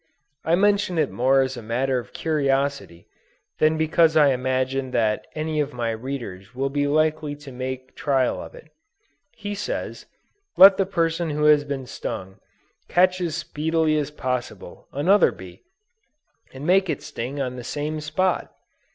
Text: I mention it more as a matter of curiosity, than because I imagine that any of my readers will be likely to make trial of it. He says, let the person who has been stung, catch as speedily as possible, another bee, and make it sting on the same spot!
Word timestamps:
I 0.43 0.55
mention 0.55 0.97
it 0.97 1.11
more 1.11 1.41
as 1.41 1.55
a 1.55 1.61
matter 1.61 1.99
of 1.99 2.11
curiosity, 2.11 3.05
than 3.59 3.77
because 3.77 4.17
I 4.17 4.29
imagine 4.33 4.89
that 4.89 5.27
any 5.35 5.59
of 5.59 5.73
my 5.75 5.91
readers 5.91 6.55
will 6.55 6.71
be 6.71 6.87
likely 6.87 7.35
to 7.35 7.51
make 7.51 7.95
trial 7.95 8.41
of 8.41 8.55
it. 8.55 8.71
He 9.37 9.53
says, 9.53 10.07
let 10.57 10.77
the 10.77 10.87
person 10.87 11.29
who 11.29 11.43
has 11.43 11.63
been 11.63 11.85
stung, 11.85 12.39
catch 12.87 13.21
as 13.21 13.35
speedily 13.35 13.95
as 13.99 14.09
possible, 14.09 14.87
another 14.91 15.31
bee, 15.31 15.61
and 16.51 16.65
make 16.65 16.89
it 16.89 17.03
sting 17.03 17.39
on 17.39 17.55
the 17.55 17.63
same 17.63 18.01
spot! 18.01 18.51